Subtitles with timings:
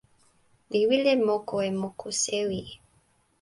[0.69, 2.61] mi wile moku e moku sewi.